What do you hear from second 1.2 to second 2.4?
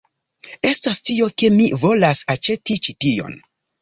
ke mi volas